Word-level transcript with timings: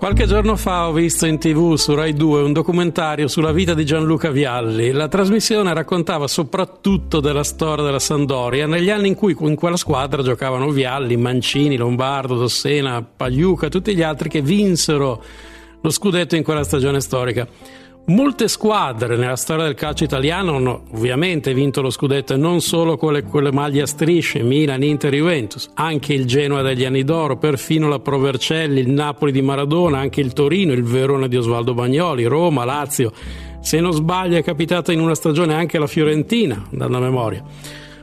Qualche 0.00 0.24
giorno 0.24 0.56
fa 0.56 0.88
ho 0.88 0.92
visto 0.92 1.26
in 1.26 1.38
tv 1.38 1.74
su 1.74 1.94
Rai 1.94 2.14
2 2.14 2.40
un 2.40 2.54
documentario 2.54 3.28
sulla 3.28 3.52
vita 3.52 3.74
di 3.74 3.84
Gianluca 3.84 4.30
Vialli. 4.30 4.92
La 4.92 5.08
trasmissione 5.08 5.74
raccontava 5.74 6.26
soprattutto 6.26 7.20
della 7.20 7.44
storia 7.44 7.84
della 7.84 7.98
Sandoria 7.98 8.66
negli 8.66 8.88
anni 8.88 9.08
in 9.08 9.14
cui 9.14 9.36
in 9.38 9.56
quella 9.56 9.76
squadra 9.76 10.22
giocavano 10.22 10.70
Vialli, 10.70 11.18
Mancini, 11.18 11.76
Lombardo, 11.76 12.36
Dossena, 12.36 13.02
Pagliuca, 13.02 13.68
tutti 13.68 13.94
gli 13.94 14.00
altri 14.00 14.30
che 14.30 14.40
vinsero 14.40 15.22
lo 15.82 15.90
scudetto 15.90 16.34
in 16.34 16.44
quella 16.44 16.64
stagione 16.64 17.02
storica. 17.02 17.46
Molte 18.06 18.48
squadre 18.48 19.16
nella 19.16 19.36
storia 19.36 19.64
del 19.64 19.74
calcio 19.74 20.02
italiano 20.02 20.56
hanno 20.56 20.82
ovviamente 20.92 21.54
vinto 21.54 21.80
lo 21.80 21.90
scudetto 21.90 22.34
e 22.34 22.36
non 22.36 22.60
solo 22.60 22.96
quelle, 22.96 23.22
quelle 23.22 23.52
maglie 23.52 23.82
a 23.82 23.86
strisce, 23.86 24.42
Milan, 24.42 24.82
Inter, 24.82 25.14
Juventus, 25.14 25.70
anche 25.74 26.12
il 26.12 26.26
Genoa 26.26 26.62
degli 26.62 26.84
anni 26.84 27.04
d'oro, 27.04 27.36
perfino 27.36 27.88
la 27.88 28.00
Provercelli, 28.00 28.80
il 28.80 28.90
Napoli 28.90 29.30
di 29.30 29.42
Maradona, 29.42 29.98
anche 29.98 30.20
il 30.20 30.32
Torino, 30.32 30.72
il 30.72 30.82
Verona 30.82 31.28
di 31.28 31.36
Osvaldo 31.36 31.72
Bagnoli, 31.72 32.24
Roma, 32.24 32.64
Lazio. 32.64 33.12
Se 33.60 33.78
non 33.78 33.92
sbaglio 33.92 34.36
è 34.36 34.42
capitata 34.42 34.90
in 34.90 35.00
una 35.00 35.14
stagione 35.14 35.54
anche 35.54 35.78
la 35.78 35.86
Fiorentina, 35.86 36.66
dalla 36.70 36.98
memoria. 36.98 37.44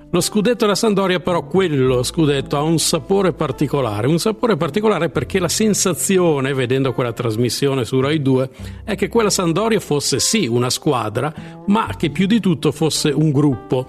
Lo 0.09 0.21
scudetto 0.21 0.59
della 0.59 0.75
Sandoria 0.75 1.19
però 1.19 1.45
quello 1.45 2.01
scudetto 2.01 2.55
ha 2.55 2.61
un 2.61 2.79
sapore 2.79 3.33
particolare, 3.33 4.07
un 4.07 4.19
sapore 4.19 4.55
particolare 4.55 5.09
perché 5.09 5.37
la 5.37 5.49
sensazione, 5.49 6.53
vedendo 6.53 6.93
quella 6.93 7.11
trasmissione 7.11 7.83
su 7.83 7.99
Rai 7.99 8.21
2, 8.21 8.49
è 8.85 8.95
che 8.95 9.09
quella 9.09 9.29
Sandoria 9.29 9.81
fosse 9.81 10.19
sì 10.19 10.47
una 10.47 10.69
squadra, 10.69 11.33
ma 11.65 11.93
che 11.97 12.09
più 12.09 12.25
di 12.25 12.39
tutto 12.39 12.71
fosse 12.71 13.09
un 13.09 13.31
gruppo. 13.31 13.85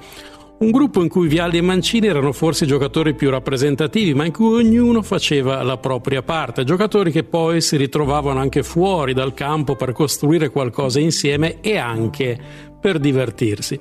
Un 0.58 0.72
gruppo 0.72 1.02
in 1.02 1.08
cui 1.08 1.28
Vialli 1.28 1.58
e 1.58 1.62
Mancini 1.62 2.08
erano 2.08 2.32
forse 2.32 2.64
i 2.64 2.66
giocatori 2.66 3.14
più 3.14 3.30
rappresentativi, 3.30 4.12
ma 4.12 4.24
in 4.24 4.32
cui 4.32 4.58
ognuno 4.58 5.02
faceva 5.02 5.62
la 5.62 5.76
propria 5.76 6.22
parte, 6.22 6.64
giocatori 6.64 7.12
che 7.12 7.22
poi 7.22 7.60
si 7.60 7.76
ritrovavano 7.76 8.40
anche 8.40 8.64
fuori 8.64 9.14
dal 9.14 9.34
campo 9.34 9.76
per 9.76 9.92
costruire 9.92 10.48
qualcosa 10.48 10.98
insieme 10.98 11.60
e 11.60 11.76
anche 11.76 12.66
per 12.80 12.98
divertirsi. 12.98 13.78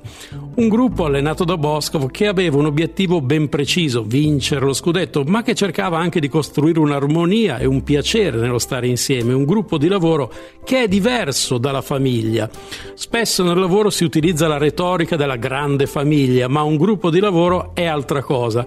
Un 0.56 0.67
gruppo 0.67 1.06
allenato 1.06 1.44
da 1.44 1.58
Boscov 1.58 2.09
che 2.09 2.28
aveva 2.28 2.58
un 2.58 2.66
obiettivo 2.66 3.22
ben 3.22 3.50
preciso, 3.50 4.03
vincere 4.03 4.66
lo 4.66 4.73
scudetto, 4.73 5.23
ma 5.23 5.44
che 5.44 5.53
cercava 5.53 5.98
anche 6.00 6.20
di 6.20 6.28
costruire 6.28 6.80
un'armonia 6.80 7.58
e 7.59 7.66
un 7.66 7.84
piacere 7.84 8.38
nello 8.38 8.59
stare 8.59 8.88
insieme, 8.88 9.34
un 9.34 9.45
gruppo 9.45 9.78
di 9.78 9.88
lavoro 9.88 10.31
che 10.64 10.84
è 10.84 10.88
diverso 10.88 11.58
dalla 11.58 11.81
famiglia. 11.81 12.50
Spesso 12.94 13.44
nel 13.44 13.59
lavoro 13.59 13.90
si 13.90 14.03
utilizza 14.03 14.48
la 14.48 14.58
retorica 14.58 15.16
della 15.16 15.36
grande 15.36 15.86
famiglia, 15.86 16.48
ma 16.48 16.64
un 16.64 16.78
gruppo 16.78 17.09
di 17.09 17.20
lavoro 17.20 17.72
è 17.73 17.86
altra 17.86 18.22
cosa. 18.23 18.66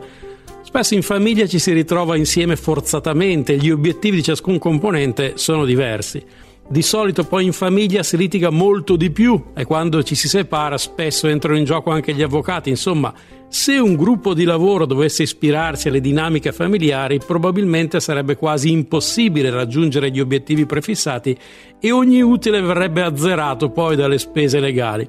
Spesso 0.62 0.94
in 0.94 1.02
famiglia 1.02 1.48
ci 1.48 1.58
si 1.58 1.72
ritrova 1.72 2.16
insieme 2.16 2.54
forzatamente, 2.54 3.56
gli 3.56 3.70
obiettivi 3.70 4.18
di 4.18 4.22
ciascun 4.22 4.58
componente 4.58 5.32
sono 5.34 5.64
diversi. 5.64 6.22
Di 6.72 6.82
solito 6.82 7.24
poi 7.24 7.46
in 7.46 7.52
famiglia 7.52 8.04
si 8.04 8.16
litiga 8.16 8.48
molto 8.48 8.94
di 8.94 9.10
più 9.10 9.46
e 9.56 9.64
quando 9.64 10.04
ci 10.04 10.14
si 10.14 10.28
separa 10.28 10.78
spesso 10.78 11.26
entrano 11.26 11.58
in 11.58 11.64
gioco 11.64 11.90
anche 11.90 12.14
gli 12.14 12.22
avvocati. 12.22 12.70
Insomma, 12.70 13.12
se 13.48 13.76
un 13.76 13.96
gruppo 13.96 14.34
di 14.34 14.44
lavoro 14.44 14.86
dovesse 14.86 15.24
ispirarsi 15.24 15.88
alle 15.88 16.00
dinamiche 16.00 16.52
familiari, 16.52 17.18
probabilmente 17.18 17.98
sarebbe 17.98 18.36
quasi 18.36 18.70
impossibile 18.70 19.50
raggiungere 19.50 20.12
gli 20.12 20.20
obiettivi 20.20 20.64
prefissati 20.64 21.36
e 21.80 21.90
ogni 21.90 22.22
utile 22.22 22.60
verrebbe 22.60 23.02
azzerato 23.02 23.70
poi 23.70 23.96
dalle 23.96 24.18
spese 24.18 24.60
legali. 24.60 25.08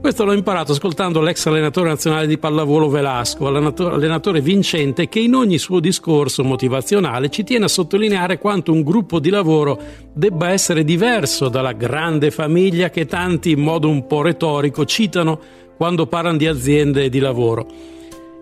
Questo 0.00 0.24
l'ho 0.24 0.32
imparato 0.32 0.72
ascoltando 0.72 1.20
l'ex 1.20 1.44
allenatore 1.46 1.88
nazionale 1.88 2.28
di 2.28 2.38
pallavolo 2.38 2.88
Velasco, 2.88 3.48
allenatore 3.48 4.40
vincente 4.40 5.08
che 5.08 5.18
in 5.18 5.34
ogni 5.34 5.58
suo 5.58 5.80
discorso 5.80 6.44
motivazionale 6.44 7.28
ci 7.30 7.42
tiene 7.42 7.64
a 7.64 7.68
sottolineare 7.68 8.38
quanto 8.38 8.72
un 8.72 8.82
gruppo 8.82 9.18
di 9.18 9.28
lavoro 9.28 9.78
debba 10.14 10.50
essere 10.50 10.84
diverso 10.84 11.48
dalla 11.48 11.72
grande 11.72 12.30
famiglia 12.30 12.90
che 12.90 13.06
tanti 13.06 13.50
in 13.50 13.60
modo 13.60 13.88
un 13.88 14.06
po' 14.06 14.22
retorico 14.22 14.84
citano 14.84 15.40
quando 15.76 16.06
parlano 16.06 16.38
di 16.38 16.46
aziende 16.46 17.04
e 17.04 17.08
di 17.08 17.18
lavoro. 17.18 17.66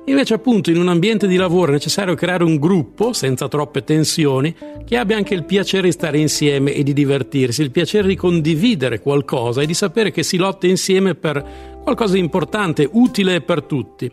Invece 0.08 0.34
appunto 0.34 0.70
in 0.70 0.78
un 0.78 0.86
ambiente 0.86 1.26
di 1.26 1.34
lavoro 1.34 1.70
è 1.70 1.74
necessario 1.74 2.14
creare 2.14 2.44
un 2.44 2.58
gruppo, 2.58 3.12
senza 3.12 3.48
troppe 3.48 3.82
tensioni, 3.82 4.54
che 4.84 4.96
abbia 4.96 5.16
anche 5.16 5.34
il 5.34 5.44
piacere 5.44 5.88
di 5.88 5.92
stare 5.92 6.18
insieme 6.18 6.72
e 6.74 6.84
di 6.84 6.92
divertirsi, 6.92 7.62
il 7.62 7.72
piacere 7.72 8.06
di 8.06 8.14
condividere 8.14 9.00
qualcosa 9.00 9.62
e 9.62 9.66
di 9.66 9.74
sapere 9.74 10.12
che 10.12 10.22
si 10.22 10.36
lotta 10.36 10.68
insieme 10.68 11.16
per 11.16 11.80
qualcosa 11.82 12.14
di 12.14 12.20
importante, 12.20 12.88
utile 12.92 13.40
per 13.40 13.64
tutti. 13.64 14.08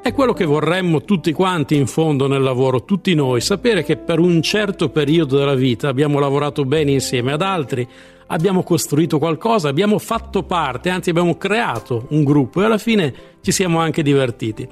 È 0.00 0.12
quello 0.12 0.32
che 0.32 0.44
vorremmo 0.44 1.02
tutti 1.02 1.32
quanti 1.32 1.74
in 1.74 1.88
fondo 1.88 2.28
nel 2.28 2.42
lavoro, 2.42 2.84
tutti 2.84 3.12
noi, 3.14 3.40
sapere 3.40 3.82
che 3.82 3.96
per 3.96 4.20
un 4.20 4.42
certo 4.42 4.90
periodo 4.90 5.38
della 5.38 5.56
vita 5.56 5.88
abbiamo 5.88 6.20
lavorato 6.20 6.64
bene 6.64 6.92
insieme 6.92 7.32
ad 7.32 7.42
altri, 7.42 7.86
abbiamo 8.28 8.62
costruito 8.62 9.18
qualcosa, 9.18 9.68
abbiamo 9.68 9.98
fatto 9.98 10.44
parte, 10.44 10.88
anzi 10.88 11.10
abbiamo 11.10 11.36
creato 11.36 12.06
un 12.10 12.22
gruppo 12.22 12.62
e 12.62 12.64
alla 12.64 12.78
fine 12.78 13.12
ci 13.40 13.50
siamo 13.50 13.80
anche 13.80 14.02
divertiti. 14.02 14.68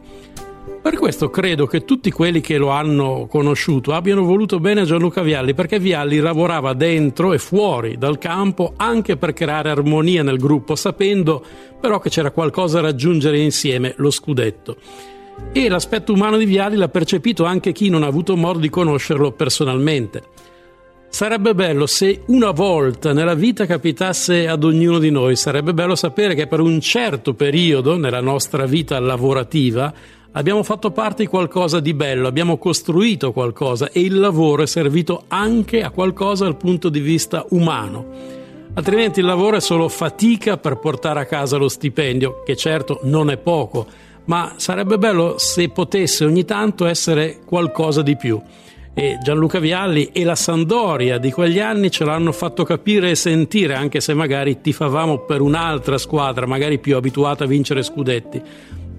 Per 0.82 0.96
questo 0.96 1.28
credo 1.28 1.66
che 1.66 1.84
tutti 1.84 2.10
quelli 2.10 2.40
che 2.40 2.56
lo 2.56 2.70
hanno 2.70 3.26
conosciuto 3.28 3.92
abbiano 3.92 4.24
voluto 4.24 4.60
bene 4.60 4.80
a 4.80 4.84
Gianluca 4.84 5.20
Vialli, 5.22 5.52
perché 5.52 5.78
Vialli 5.78 6.18
lavorava 6.18 6.72
dentro 6.72 7.32
e 7.34 7.38
fuori 7.38 7.98
dal 7.98 8.16
campo 8.16 8.72
anche 8.76 9.16
per 9.16 9.34
creare 9.34 9.70
armonia 9.70 10.22
nel 10.22 10.38
gruppo, 10.38 10.76
sapendo 10.76 11.44
però 11.78 11.98
che 11.98 12.08
c'era 12.08 12.30
qualcosa 12.30 12.80
da 12.80 12.88
raggiungere 12.88 13.38
insieme, 13.38 13.92
lo 13.98 14.10
scudetto. 14.10 14.76
E 15.52 15.68
l'aspetto 15.68 16.12
umano 16.12 16.36
di 16.36 16.44
Vialli 16.44 16.76
l'ha 16.76 16.88
percepito 16.88 17.44
anche 17.44 17.72
chi 17.72 17.88
non 17.88 18.02
ha 18.02 18.06
avuto 18.06 18.36
modo 18.36 18.58
di 18.58 18.70
conoscerlo 18.70 19.32
personalmente. 19.32 20.22
Sarebbe 21.10 21.56
bello 21.56 21.86
se 21.86 22.22
una 22.26 22.52
volta 22.52 23.12
nella 23.12 23.34
vita 23.34 23.66
capitasse 23.66 24.46
ad 24.46 24.62
ognuno 24.62 25.00
di 25.00 25.10
noi, 25.10 25.34
sarebbe 25.34 25.74
bello 25.74 25.96
sapere 25.96 26.36
che 26.36 26.46
per 26.46 26.60
un 26.60 26.80
certo 26.80 27.34
periodo 27.34 27.98
nella 27.98 28.20
nostra 28.20 28.64
vita 28.64 28.98
lavorativa 29.00 29.92
Abbiamo 30.32 30.62
fatto 30.62 30.92
parte 30.92 31.24
di 31.24 31.28
qualcosa 31.28 31.80
di 31.80 31.92
bello, 31.92 32.28
abbiamo 32.28 32.56
costruito 32.56 33.32
qualcosa 33.32 33.90
e 33.90 33.98
il 34.02 34.16
lavoro 34.16 34.62
è 34.62 34.66
servito 34.66 35.24
anche 35.26 35.82
a 35.82 35.90
qualcosa 35.90 36.44
dal 36.44 36.56
punto 36.56 36.88
di 36.88 37.00
vista 37.00 37.44
umano. 37.48 38.06
Altrimenti 38.74 39.18
il 39.18 39.26
lavoro 39.26 39.56
è 39.56 39.60
solo 39.60 39.88
fatica 39.88 40.56
per 40.56 40.76
portare 40.76 41.18
a 41.18 41.24
casa 41.24 41.56
lo 41.56 41.68
stipendio, 41.68 42.44
che 42.44 42.54
certo 42.54 43.00
non 43.02 43.28
è 43.28 43.38
poco, 43.38 43.88
ma 44.26 44.54
sarebbe 44.54 44.98
bello 44.98 45.34
se 45.36 45.68
potesse 45.70 46.24
ogni 46.24 46.44
tanto 46.44 46.86
essere 46.86 47.40
qualcosa 47.44 48.00
di 48.00 48.16
più. 48.16 48.40
E 48.94 49.18
Gianluca 49.20 49.58
Vialli 49.58 50.10
e 50.12 50.22
la 50.22 50.36
Sandoria 50.36 51.18
di 51.18 51.32
quegli 51.32 51.58
anni 51.58 51.90
ce 51.90 52.04
l'hanno 52.04 52.30
fatto 52.30 52.62
capire 52.62 53.10
e 53.10 53.14
sentire, 53.16 53.74
anche 53.74 54.00
se 54.00 54.14
magari 54.14 54.60
tifavamo 54.60 55.24
per 55.24 55.40
un'altra 55.40 55.98
squadra, 55.98 56.46
magari 56.46 56.78
più 56.78 56.94
abituata 56.94 57.42
a 57.42 57.48
vincere 57.48 57.82
scudetti 57.82 58.42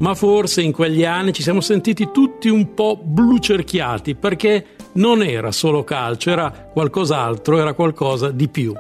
ma 0.02 0.16
forse 0.16 0.62
in 0.62 0.72
quegli 0.72 1.06
anni 1.06 1.32
ci 1.32 1.42
siamo 1.42 1.62
sentiti 1.62 2.10
tutti 2.12 2.50
un 2.50 2.74
po' 2.74 3.00
blucerchiati 3.02 4.16
perché 4.16 4.66
non 4.94 5.24
era 5.24 5.52
solo 5.52 5.84
calcio, 5.84 6.32
era 6.32 6.52
qualcos'altro, 6.52 7.58
era 7.58 7.74
qualcosa 7.74 8.30
di 8.30 8.48
più. 8.48 8.74